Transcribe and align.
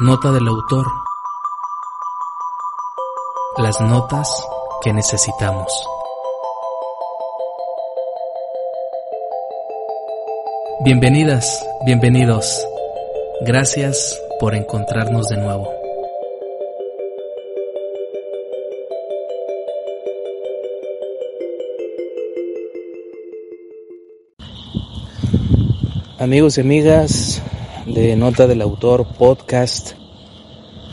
Nota 0.00 0.32
del 0.32 0.48
autor. 0.48 0.86
Las 3.58 3.80
notas 3.80 4.28
que 4.82 4.92
necesitamos. 4.92 5.86
Bienvenidas, 10.84 11.64
bienvenidos. 11.86 12.66
Gracias 13.42 14.20
por 14.40 14.56
encontrarnos 14.56 15.28
de 15.28 15.36
nuevo. 15.36 15.72
Amigos 26.18 26.58
y 26.58 26.62
amigas 26.62 27.42
de 27.86 28.16
Nota 28.16 28.46
del 28.46 28.62
Autor 28.62 29.06
Podcast, 29.06 29.92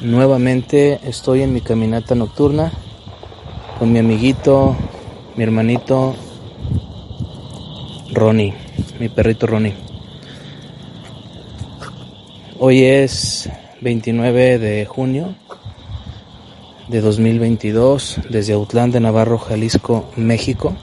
nuevamente 0.02 1.00
estoy 1.04 1.42
en 1.42 1.54
mi 1.54 1.62
caminata 1.62 2.16
nocturna 2.16 2.72
con 3.80 3.92
mi 3.94 4.00
amiguito, 4.00 4.76
mi 5.38 5.44
hermanito 5.44 6.16
Ronnie, 8.12 8.54
mi 9.00 9.08
perrito 9.08 9.48
Ronnie. 9.48 9.74
Hoy 12.60 12.84
es 12.84 13.50
29 13.80 14.60
de 14.60 14.86
junio 14.86 15.36
de 16.90 17.00
2022 17.00 18.20
desde 18.30 18.54
Autlán 18.54 18.92
de 18.92 19.00
Navarro, 19.00 19.38
Jalisco, 19.38 20.10
México. 20.18 20.76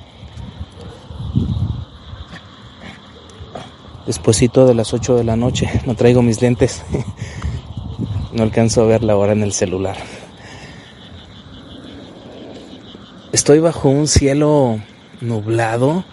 Despuesito 4.08 4.66
de 4.66 4.74
las 4.74 4.94
8 4.94 5.16
de 5.16 5.24
la 5.24 5.36
noche. 5.36 5.70
No 5.86 5.94
traigo 5.94 6.22
mis 6.22 6.40
lentes. 6.40 6.82
no 8.32 8.42
alcanzo 8.42 8.82
a 8.82 8.86
ver 8.86 9.04
la 9.04 9.16
hora 9.16 9.32
en 9.32 9.42
el 9.42 9.52
celular. 9.52 9.96
Estoy 13.32 13.60
bajo 13.60 13.90
un 13.90 14.08
cielo 14.08 14.80
nublado. 15.20 16.04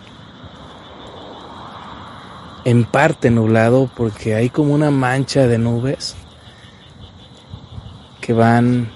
En 2.65 2.83
parte 2.83 3.31
nublado 3.31 3.89
porque 3.95 4.35
hay 4.35 4.49
como 4.49 4.73
una 4.73 4.91
mancha 4.91 5.47
de 5.47 5.57
nubes 5.57 6.15
que 8.19 8.33
van 8.33 8.91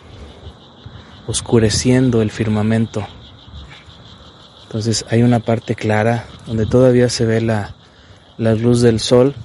oscureciendo 1.26 2.22
el 2.22 2.32
firmamento. 2.32 3.08
Entonces 4.64 5.06
hay 5.10 5.22
una 5.24 5.40
parte 5.40 5.76
clara 5.76 6.26
donde 6.48 6.66
todavía 6.66 7.10
se 7.10 7.26
ve 7.26 7.42
la, 7.42 7.76
la 8.40 8.56
luz 8.56 8.82
del 8.82 9.02
sol 9.02 9.36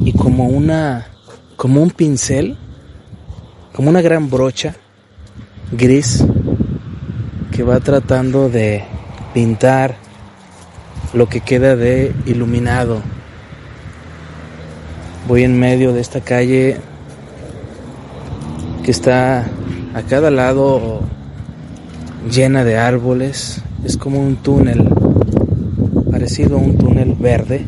y 0.00 0.12
como 0.12 0.48
una 0.48 1.06
como 1.56 1.82
un 1.82 1.90
pincel 1.90 2.56
como 3.74 3.90
una 3.90 4.00
gran 4.00 4.30
brocha 4.30 4.74
gris 5.72 6.24
que 7.52 7.62
va 7.62 7.80
tratando 7.80 8.48
de 8.48 8.82
pintar 9.34 9.96
lo 11.12 11.28
que 11.28 11.40
queda 11.40 11.76
de 11.76 12.14
iluminado. 12.26 13.02
Voy 15.28 15.44
en 15.44 15.58
medio 15.58 15.92
de 15.92 16.00
esta 16.00 16.20
calle 16.20 16.78
que 18.82 18.90
está 18.90 19.46
a 19.94 20.02
cada 20.02 20.30
lado 20.30 21.00
llena 22.30 22.64
de 22.64 22.78
árboles. 22.78 23.62
Es 23.84 23.96
como 23.96 24.20
un 24.20 24.36
túnel 24.36 24.88
a 26.44 26.56
un 26.56 26.76
túnel 26.76 27.14
verde. 27.14 27.64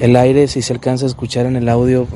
El 0.00 0.16
aire, 0.16 0.48
si 0.48 0.62
se 0.62 0.72
alcanza 0.72 1.04
a 1.04 1.08
escuchar 1.08 1.46
en 1.46 1.54
el 1.54 1.68
audio, 1.68 2.08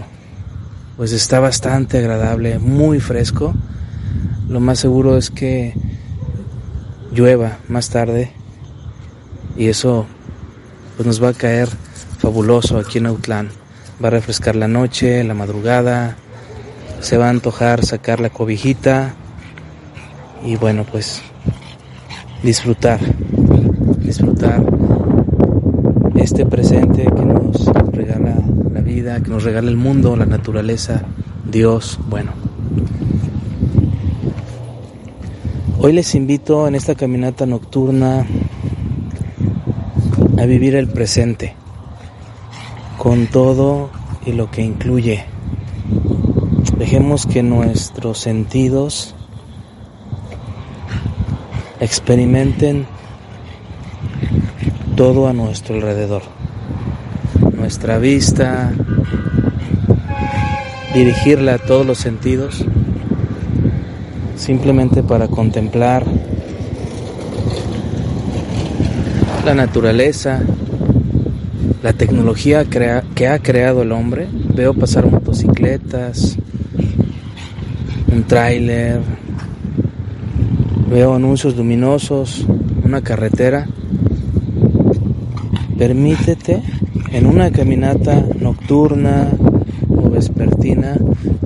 pues 0.97 1.13
está 1.13 1.39
bastante 1.39 1.99
agradable, 1.99 2.59
muy 2.59 2.99
fresco. 2.99 3.55
Lo 4.49 4.59
más 4.59 4.81
seguro 4.81 5.17
es 5.17 5.31
que 5.31 5.75
llueva 7.13 7.59
más 7.69 7.91
tarde 7.91 8.33
y 9.57 9.69
eso 9.69 10.07
pues 10.97 11.07
nos 11.07 11.23
va 11.23 11.29
a 11.29 11.35
caer 11.35 11.69
fabuloso 12.19 12.79
aquí 12.79 12.99
en 12.99 13.07
Autlán. 13.07 13.51
Va 14.03 14.09
a 14.09 14.11
refrescar 14.11 14.57
la 14.57 14.69
noche, 14.69 15.23
la 15.23 15.35
madrugada, 15.35 16.17
se 17.01 17.17
va 17.17 17.27
a 17.27 17.31
antojar 17.31 17.85
sacar 17.85 18.19
la 18.19 18.31
cobijita 18.31 19.15
y 20.45 20.57
bueno 20.57 20.85
pues 20.85 21.23
disfrutar 22.43 23.01
disfrutar 24.09 24.65
este 26.15 26.47
presente 26.47 27.05
que 27.05 27.25
nos 27.27 27.67
regala 27.93 28.37
la 28.73 28.81
vida, 28.81 29.23
que 29.23 29.29
nos 29.29 29.45
regala 29.45 29.69
el 29.69 29.77
mundo, 29.77 30.17
la 30.17 30.25
naturaleza, 30.25 31.03
Dios, 31.45 32.01
bueno. 32.09 32.33
Hoy 35.79 35.93
les 35.93 36.15
invito 36.15 36.67
en 36.67 36.75
esta 36.75 36.95
caminata 36.95 37.45
nocturna 37.45 38.25
a 40.39 40.47
vivir 40.47 40.75
el 40.75 40.89
presente 40.89 41.55
con 42.97 43.27
todo 43.27 43.91
y 44.25 44.33
lo 44.33 44.51
que 44.51 44.63
incluye. 44.63 45.27
Dejemos 46.79 47.27
que 47.27 47.43
nuestros 47.43 48.21
sentidos 48.21 49.15
experimenten 51.79 52.87
todo 54.99 55.29
a 55.29 55.33
nuestro 55.33 55.77
alrededor. 55.77 56.23
Nuestra 57.57 57.99
vista, 57.99 58.73
dirigirla 60.93 61.55
a 61.55 61.59
todos 61.59 61.87
los 61.87 61.99
sentidos, 61.99 62.65
simplemente 64.35 65.05
para 65.05 65.29
contemplar 65.29 66.05
la 69.45 69.55
naturaleza, 69.55 70.41
la 71.81 71.93
tecnología 71.93 72.65
que 72.65 73.29
ha 73.29 73.39
creado 73.39 73.83
el 73.83 73.93
hombre. 73.93 74.27
Veo 74.53 74.75
pasar 74.75 75.09
motocicletas, 75.09 76.37
un 78.13 78.25
tráiler, 78.25 79.01
veo 80.91 81.15
anuncios 81.15 81.57
luminosos, 81.57 82.45
una 82.83 83.01
carretera 83.01 83.69
Permítete 85.79 86.61
en 87.13 87.27
una 87.27 87.53
caminata 87.53 88.21
nocturna 88.41 89.31
o 89.89 90.11
vespertina 90.11 90.97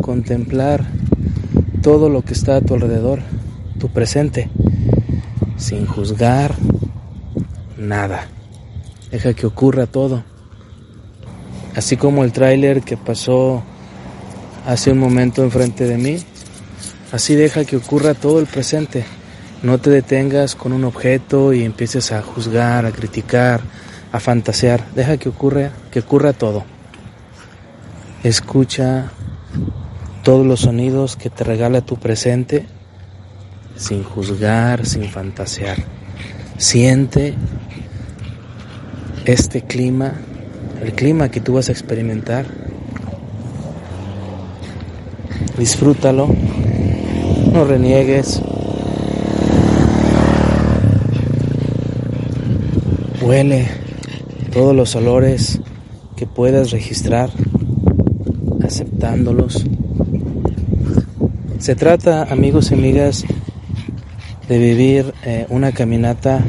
contemplar 0.00 0.86
todo 1.82 2.08
lo 2.08 2.22
que 2.22 2.32
está 2.32 2.56
a 2.56 2.60
tu 2.62 2.72
alrededor, 2.72 3.20
tu 3.78 3.90
presente, 3.90 4.48
sin 5.58 5.84
juzgar 5.84 6.54
nada. 7.76 8.26
Deja 9.10 9.34
que 9.34 9.46
ocurra 9.46 9.86
todo. 9.86 10.24
Así 11.76 11.98
como 11.98 12.24
el 12.24 12.32
tráiler 12.32 12.80
que 12.80 12.96
pasó 12.96 13.62
hace 14.66 14.92
un 14.92 14.98
momento 14.98 15.42
enfrente 15.42 15.84
de 15.84 15.98
mí, 15.98 16.16
así 17.12 17.34
deja 17.34 17.66
que 17.66 17.76
ocurra 17.76 18.14
todo 18.14 18.40
el 18.40 18.46
presente. 18.46 19.04
No 19.62 19.76
te 19.76 19.90
detengas 19.90 20.54
con 20.54 20.72
un 20.72 20.84
objeto 20.84 21.52
y 21.52 21.64
empieces 21.64 22.12
a 22.12 22.22
juzgar, 22.22 22.86
a 22.86 22.92
criticar, 22.92 23.60
a 24.12 24.20
fantasear, 24.20 24.84
deja 24.94 25.16
que 25.16 25.30
ocurra, 25.30 25.70
que 25.90 26.00
ocurra 26.00 26.34
todo. 26.34 26.64
Escucha 28.22 29.10
todos 30.22 30.46
los 30.46 30.60
sonidos 30.60 31.16
que 31.16 31.30
te 31.30 31.42
regala 31.42 31.80
tu 31.80 31.96
presente 31.96 32.66
sin 33.74 34.04
juzgar, 34.04 34.84
sin 34.86 35.08
fantasear. 35.08 35.78
Siente 36.58 37.34
este 39.24 39.62
clima, 39.62 40.12
el 40.82 40.92
clima 40.92 41.30
que 41.30 41.40
tú 41.40 41.54
vas 41.54 41.70
a 41.70 41.72
experimentar. 41.72 42.44
Disfrútalo, 45.56 46.28
no 47.52 47.64
reniegues. 47.64 48.42
Huele 53.22 53.81
todos 54.50 54.74
los 54.74 54.94
olores 54.96 55.60
que 56.16 56.26
puedas 56.26 56.70
registrar, 56.70 57.30
aceptándolos. 58.62 59.64
Se 61.58 61.76
trata, 61.76 62.24
amigos 62.24 62.70
y 62.70 62.74
amigas, 62.74 63.24
de 64.48 64.58
vivir 64.58 65.14
eh, 65.24 65.46
una 65.48 65.72
caminata 65.72 66.42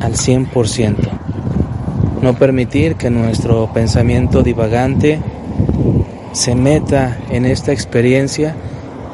al 0.00 0.12
100%. 0.12 0.96
No 2.22 2.34
permitir 2.36 2.96
que 2.96 3.10
nuestro 3.10 3.72
pensamiento 3.72 4.42
divagante 4.42 5.20
se 6.32 6.54
meta 6.54 7.18
en 7.30 7.44
esta 7.44 7.72
experiencia 7.72 8.54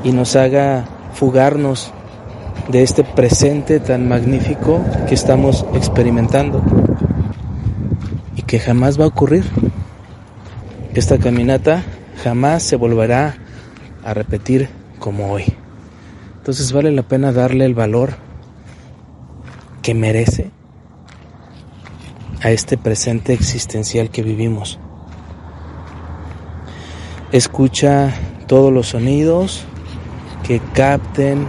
y 0.04 0.12
nos 0.12 0.36
haga 0.36 0.84
fugarnos 1.12 1.92
de 2.68 2.82
este 2.82 3.04
presente 3.04 3.80
tan 3.80 4.08
magnífico 4.08 4.84
que 5.08 5.14
estamos 5.14 5.64
experimentando. 5.74 6.62
Y 8.36 8.42
que 8.42 8.58
jamás 8.58 8.98
va 8.98 9.04
a 9.04 9.08
ocurrir. 9.08 9.44
Esta 10.94 11.18
caminata 11.18 11.82
jamás 12.22 12.62
se 12.62 12.76
volverá 12.76 13.36
a 14.04 14.14
repetir 14.14 14.68
como 14.98 15.32
hoy. 15.32 15.44
Entonces 16.38 16.72
vale 16.72 16.90
la 16.90 17.02
pena 17.02 17.32
darle 17.32 17.64
el 17.64 17.74
valor 17.74 18.14
que 19.82 19.94
merece 19.94 20.50
a 22.42 22.50
este 22.50 22.78
presente 22.78 23.32
existencial 23.32 24.10
que 24.10 24.22
vivimos. 24.22 24.78
Escucha 27.32 28.12
todos 28.46 28.72
los 28.72 28.88
sonidos 28.88 29.64
que 30.42 30.60
capten, 30.74 31.46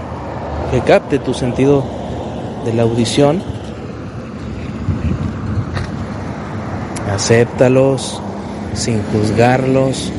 que 0.72 0.80
capte 0.80 1.20
tu 1.20 1.34
sentido 1.34 1.84
de 2.66 2.74
la 2.74 2.84
audición. 2.84 3.42
Acéptalos 7.14 8.22
sin 8.74 9.02
juzgarlos. 9.04 10.12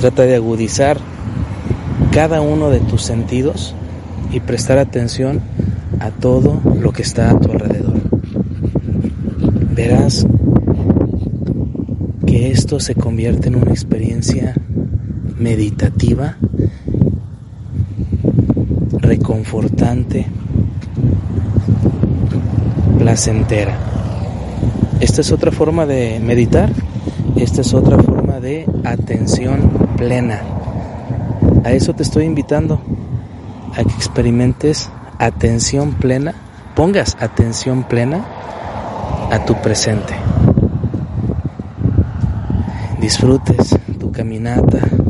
Trata 0.00 0.22
de 0.22 0.36
agudizar 0.36 0.98
cada 2.12 2.40
uno 2.40 2.70
de 2.70 2.80
tus 2.80 3.02
sentidos 3.02 3.74
y 4.32 4.40
prestar 4.40 4.78
atención 4.78 5.40
a 6.00 6.10
todo 6.10 6.60
lo 6.80 6.92
que 6.92 7.02
está 7.02 7.30
a 7.30 7.38
tu 7.38 7.52
alrededor. 7.52 7.94
Verás 9.74 10.26
que 12.26 12.50
esto 12.50 12.80
se 12.80 12.94
convierte 12.94 13.48
en 13.48 13.56
una 13.56 13.70
experiencia 13.70 14.54
meditativa, 15.38 16.36
reconfortante, 19.04 20.26
placentera. 22.98 23.76
Esta 25.00 25.20
es 25.20 25.32
otra 25.32 25.52
forma 25.52 25.86
de 25.86 26.20
meditar, 26.20 26.70
esta 27.36 27.60
es 27.60 27.74
otra 27.74 27.98
forma 28.02 28.40
de 28.40 28.66
atención 28.84 29.70
plena. 29.96 30.40
A 31.64 31.72
eso 31.72 31.94
te 31.94 32.02
estoy 32.02 32.24
invitando, 32.24 32.80
a 33.72 33.84
que 33.84 33.94
experimentes 33.94 34.90
atención 35.18 35.94
plena, 35.94 36.34
pongas 36.74 37.16
atención 37.20 37.84
plena 37.84 38.24
a 39.30 39.44
tu 39.44 39.54
presente. 39.56 40.14
Disfrutes 43.00 43.76
tu 43.98 44.10
caminata. 44.10 45.03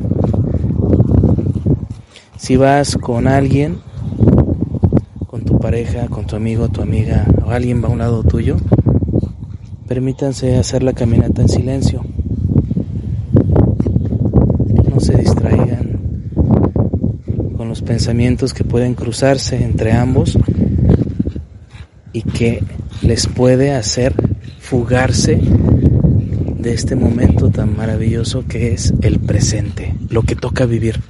Si 2.44 2.58
vas 2.58 2.98
con 2.98 3.26
alguien, 3.26 3.78
con 5.28 5.46
tu 5.46 5.58
pareja, 5.58 6.08
con 6.08 6.26
tu 6.26 6.36
amigo, 6.36 6.68
tu 6.68 6.82
amiga, 6.82 7.26
o 7.42 7.50
alguien 7.50 7.82
va 7.82 7.88
a 7.88 7.90
un 7.90 8.00
lado 8.00 8.22
tuyo, 8.22 8.58
permítanse 9.88 10.58
hacer 10.58 10.82
la 10.82 10.92
caminata 10.92 11.40
en 11.40 11.48
silencio. 11.48 12.04
No 14.90 15.00
se 15.00 15.16
distraigan 15.16 16.00
con 17.56 17.70
los 17.70 17.80
pensamientos 17.80 18.52
que 18.52 18.62
pueden 18.62 18.92
cruzarse 18.92 19.64
entre 19.64 19.92
ambos 19.92 20.38
y 22.12 22.20
que 22.20 22.62
les 23.00 23.26
puede 23.26 23.72
hacer 23.72 24.12
fugarse 24.58 25.40
de 26.58 26.74
este 26.74 26.94
momento 26.94 27.48
tan 27.48 27.74
maravilloso 27.74 28.44
que 28.46 28.74
es 28.74 28.92
el 29.00 29.18
presente, 29.18 29.94
lo 30.10 30.24
que 30.24 30.36
toca 30.36 30.66
vivir. 30.66 31.00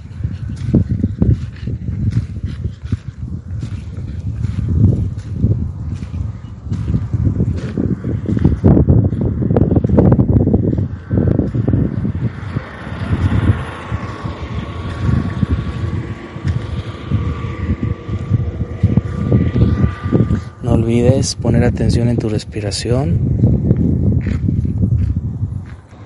Olvides 21.14 21.36
poner 21.36 21.62
atención 21.62 22.08
en 22.08 22.16
tu 22.16 22.28
respiración, 22.28 23.20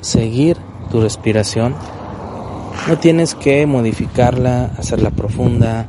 seguir 0.02 0.58
tu 0.90 1.00
respiración. 1.00 1.74
No 2.86 2.98
tienes 2.98 3.34
que 3.34 3.66
modificarla, 3.66 4.66
hacerla 4.76 5.10
profunda, 5.10 5.86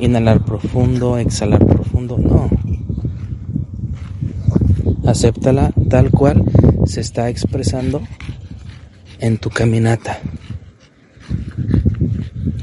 inhalar 0.00 0.44
profundo, 0.44 1.18
exhalar 1.18 1.64
profundo, 1.64 2.18
no. 2.18 2.50
Acéptala 5.08 5.72
tal 5.88 6.10
cual 6.10 6.42
se 6.86 7.00
está 7.00 7.28
expresando 7.28 8.02
en 9.20 9.38
tu 9.38 9.50
caminata. 9.50 10.18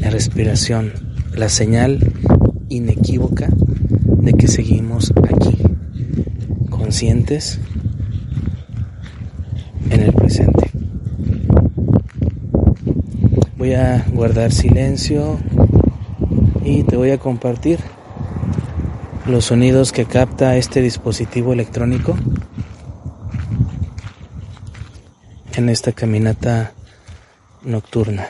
La 0.01 0.09
respiración, 0.09 0.91
la 1.33 1.47
señal 1.47 2.11
inequívoca 2.67 3.47
de 4.21 4.33
que 4.33 4.49
seguimos 4.49 5.13
en 7.01 7.23
el 9.89 10.13
presente. 10.13 10.69
Voy 13.57 13.73
a 13.73 14.05
guardar 14.11 14.51
silencio 14.51 15.39
y 16.65 16.83
te 16.83 16.97
voy 16.97 17.11
a 17.11 17.17
compartir 17.17 17.79
los 19.27 19.45
sonidos 19.45 19.93
que 19.93 20.05
capta 20.05 20.57
este 20.57 20.81
dispositivo 20.81 21.53
electrónico 21.53 22.17
en 25.55 25.69
esta 25.69 25.93
caminata 25.93 26.73
nocturna. 27.63 28.27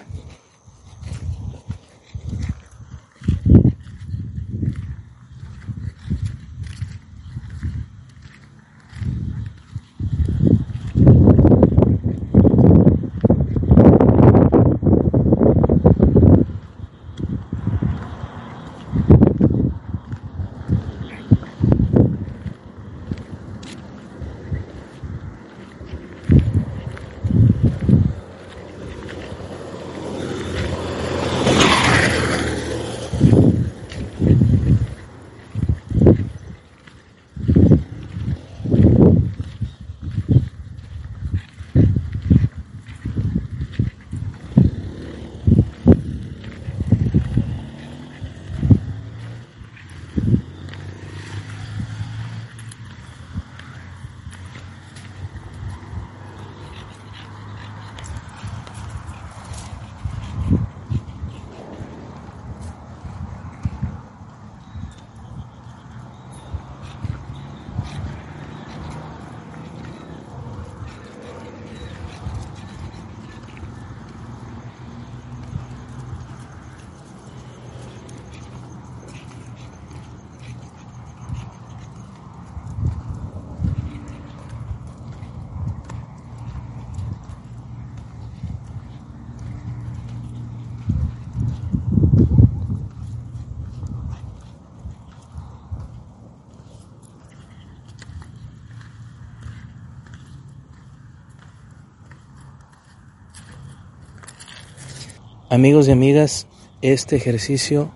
Amigos 105.51 105.87
y 105.87 105.91
amigas, 105.91 106.45
este 106.83 107.15
ejercicio 107.15 107.91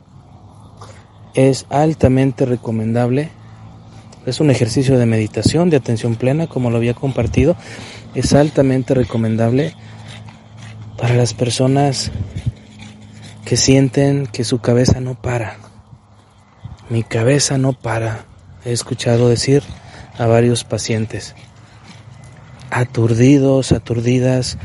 es 1.35 1.67
altamente 1.69 2.47
recomendable 2.47 3.29
Es 4.25 4.39
un 4.39 4.49
ejercicio 4.49 4.97
de 4.97 5.05
meditación, 5.05 5.69
de 5.69 5.77
atención 5.77 6.15
plena, 6.15 6.47
como 6.47 6.71
lo 6.71 6.77
había 6.77 6.95
compartido. 6.95 7.55
Es 8.15 8.33
altamente 8.33 8.95
recomendable 8.95 9.75
para 10.97 11.13
las 11.13 11.35
personas 11.35 12.11
que 13.45 13.55
sienten 13.55 14.25
que 14.25 14.45
su 14.45 14.57
cabeza 14.57 14.99
no 14.99 15.13
para. 15.13 15.57
Mi 16.89 17.03
cabeza 17.03 17.59
no 17.59 17.73
para. 17.73 18.25
He 18.65 18.71
escuchado 18.71 19.29
decir 19.29 19.61
a 20.17 20.25
varios 20.25 20.63
pacientes 20.63 21.35
aturdidos, 22.71 23.73
aturdidas 23.73 24.57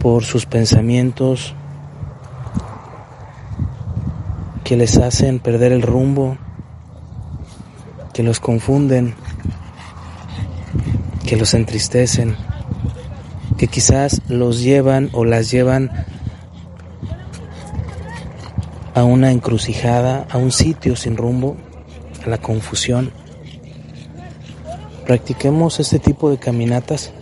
por 0.00 0.24
sus 0.24 0.46
pensamientos 0.46 1.54
que 4.64 4.76
les 4.76 4.96
hacen 4.96 5.38
perder 5.38 5.72
el 5.72 5.82
rumbo, 5.82 6.38
que 8.14 8.22
los 8.22 8.40
confunden, 8.40 9.14
que 11.26 11.36
los 11.36 11.52
entristecen, 11.52 12.36
que 13.58 13.68
quizás 13.68 14.22
los 14.28 14.62
llevan 14.62 15.10
o 15.12 15.26
las 15.26 15.50
llevan 15.50 15.90
a 18.94 19.04
una 19.04 19.32
encrucijada, 19.32 20.26
a 20.30 20.38
un 20.38 20.50
sitio 20.50 20.96
sin 20.96 21.16
rumbo, 21.16 21.56
a 22.24 22.30
la 22.30 22.38
confusión. 22.38 23.12
Practiquemos 25.06 25.78
este 25.78 25.98
tipo 25.98 26.30
de 26.30 26.38
caminatas 26.38 27.12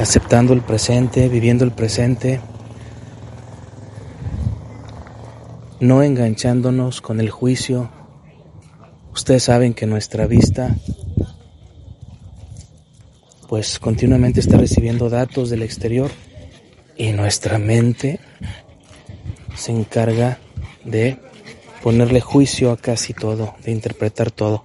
aceptando 0.00 0.52
el 0.52 0.62
presente, 0.62 1.28
viviendo 1.28 1.64
el 1.64 1.70
presente, 1.70 2.40
no 5.80 6.02
enganchándonos 6.02 7.00
con 7.00 7.20
el 7.20 7.30
juicio. 7.30 7.90
Ustedes 9.12 9.44
saben 9.44 9.74
que 9.74 9.86
nuestra 9.86 10.26
vista 10.26 10.76
pues 13.48 13.78
continuamente 13.78 14.40
está 14.40 14.56
recibiendo 14.56 15.08
datos 15.08 15.50
del 15.50 15.62
exterior 15.62 16.10
y 16.96 17.12
nuestra 17.12 17.58
mente 17.58 18.18
se 19.54 19.72
encarga 19.72 20.38
de 20.84 21.18
ponerle 21.82 22.20
juicio 22.20 22.72
a 22.72 22.76
casi 22.76 23.14
todo, 23.14 23.54
de 23.64 23.70
interpretar 23.70 24.30
todo. 24.30 24.64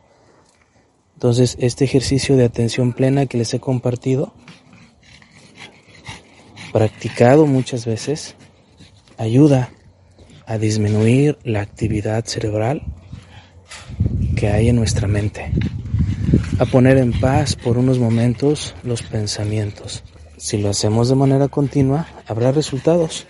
Entonces, 1.13 1.55
este 1.59 1.85
ejercicio 1.85 2.35
de 2.35 2.45
atención 2.45 2.93
plena 2.93 3.27
que 3.27 3.37
les 3.37 3.53
he 3.53 3.59
compartido, 3.59 4.33
practicado 6.73 7.45
muchas 7.45 7.85
veces, 7.85 8.35
ayuda 9.19 9.69
a 10.45 10.57
disminuir 10.57 11.37
la 11.43 11.61
actividad 11.61 12.25
cerebral 12.25 12.81
que 14.35 14.49
hay 14.49 14.69
en 14.69 14.75
nuestra 14.75 15.07
mente, 15.07 15.51
a 16.59 16.65
poner 16.65 16.97
en 16.97 17.11
paz 17.19 17.55
por 17.55 17.77
unos 17.77 17.99
momentos 17.99 18.75
los 18.83 19.03
pensamientos. 19.03 20.03
Si 20.37 20.57
lo 20.57 20.69
hacemos 20.69 21.09
de 21.09 21.15
manera 21.15 21.47
continua, 21.47 22.07
habrá 22.27 22.51
resultados 22.51 23.27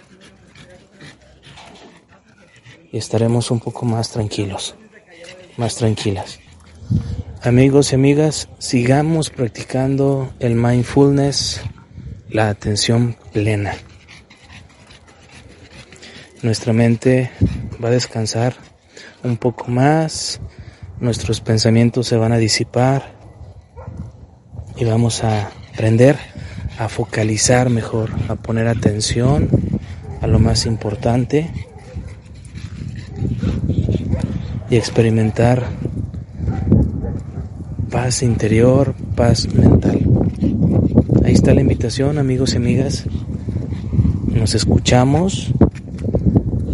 y 2.91 2.98
estaremos 2.98 3.51
un 3.51 3.60
poco 3.60 3.86
más 3.86 4.12
tranquilos, 4.12 4.75
más 5.58 5.75
tranquilas. 5.75 6.39
Amigos 7.44 7.91
y 7.91 7.96
amigas, 7.96 8.50
sigamos 8.60 9.30
practicando 9.30 10.32
el 10.39 10.56
mindfulness, 10.56 11.62
la 12.30 12.50
atención 12.50 13.15
plena. 13.34 13.75
Nuestra 16.43 16.74
mente 16.74 17.29
va 17.83 17.89
a 17.89 17.91
descansar 17.91 18.55
un 19.24 19.38
poco 19.38 19.69
más, 19.69 20.41
nuestros 21.00 21.39
pensamientos 21.39 22.07
se 22.07 22.15
van 22.15 22.31
a 22.31 22.38
disipar 22.38 23.13
y 24.75 24.86
vamos 24.86 25.24
a 25.24 25.51
aprender 25.71 26.17
a 26.79 26.89
focalizar 26.89 27.69
mejor, 27.69 28.10
a 28.27 28.36
poner 28.36 28.67
atención 28.67 29.50
a 30.19 30.25
lo 30.25 30.39
más 30.39 30.65
importante 30.65 31.51
y 34.67 34.77
experimentar 34.77 35.63
paz 37.91 38.24
interior, 38.24 38.95
paz 39.15 39.48
mental. 39.53 40.01
Ahí 41.24 41.33
está 41.33 41.53
la 41.53 41.62
invitación, 41.62 42.17
amigos 42.17 42.55
y 42.55 42.57
amigas. 42.57 43.05
Nos 44.25 44.55
escuchamos 44.55 45.50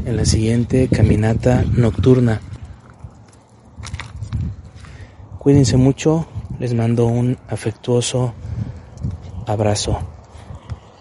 en 0.07 0.15
la 0.15 0.25
siguiente 0.25 0.87
caminata 0.87 1.65
nocturna. 1.75 2.39
Cuídense 5.37 5.75
mucho, 5.75 6.25
les 6.59 6.73
mando 6.73 7.07
un 7.07 7.37
afectuoso 7.49 8.33
abrazo. 9.45 9.99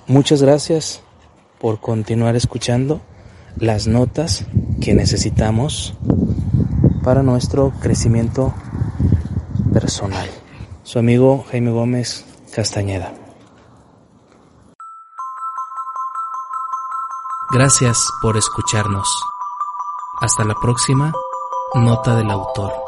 Muchas 0.08 0.42
gracias 0.42 1.02
por 1.60 1.80
continuar 1.80 2.34
escuchando 2.34 3.00
las 3.56 3.86
notas 3.86 4.44
que 4.80 4.94
necesitamos 4.94 5.94
para 7.04 7.22
nuestro 7.22 7.72
crecimiento 7.80 8.52
personal. 9.72 10.28
Su 10.82 10.98
amigo 10.98 11.44
Jaime 11.50 11.70
Gómez 11.70 12.24
Castañeda. 12.52 13.25
Gracias 17.58 18.12
por 18.20 18.36
escucharnos. 18.36 19.08
Hasta 20.20 20.44
la 20.44 20.54
próxima 20.56 21.10
nota 21.74 22.14
del 22.14 22.30
autor. 22.30 22.85